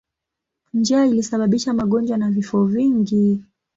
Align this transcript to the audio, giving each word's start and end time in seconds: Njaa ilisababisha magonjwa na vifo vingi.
Njaa 0.73 1.05
ilisababisha 1.05 1.73
magonjwa 1.73 2.17
na 2.17 2.31
vifo 2.31 2.65
vingi. 2.65 3.43